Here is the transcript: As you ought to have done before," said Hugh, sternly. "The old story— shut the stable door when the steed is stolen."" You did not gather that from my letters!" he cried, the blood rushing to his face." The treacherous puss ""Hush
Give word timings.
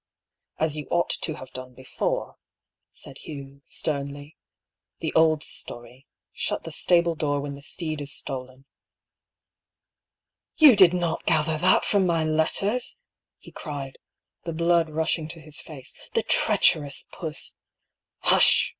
As 0.57 0.75
you 0.75 0.87
ought 0.89 1.11
to 1.11 1.35
have 1.35 1.51
done 1.53 1.75
before," 1.75 2.37
said 2.91 3.19
Hugh, 3.19 3.61
sternly. 3.67 4.35
"The 4.99 5.13
old 5.13 5.43
story— 5.43 6.07
shut 6.33 6.63
the 6.63 6.71
stable 6.71 7.13
door 7.13 7.39
when 7.39 7.53
the 7.53 7.61
steed 7.61 8.01
is 8.01 8.11
stolen."" 8.11 8.65
You 10.57 10.75
did 10.75 10.95
not 10.95 11.27
gather 11.27 11.59
that 11.59 11.85
from 11.85 12.07
my 12.07 12.23
letters!" 12.23 12.97
he 13.37 13.51
cried, 13.51 13.99
the 14.43 14.53
blood 14.53 14.89
rushing 14.89 15.27
to 15.27 15.39
his 15.39 15.61
face." 15.61 15.93
The 16.15 16.23
treacherous 16.23 17.05
puss 17.13 17.55
""Hush 18.21 18.69